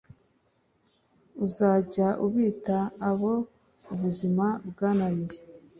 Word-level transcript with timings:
uzajya 1.45 2.07
ubita 2.25 2.77
abo 3.09 3.33
ubuzima 3.93 4.45
bwananiye, 4.69 5.39